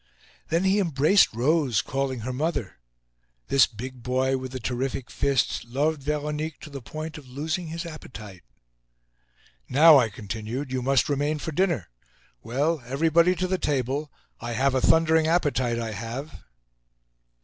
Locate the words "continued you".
10.09-10.81